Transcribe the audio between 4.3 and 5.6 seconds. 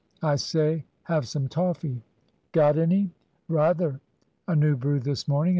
A new brew this morning.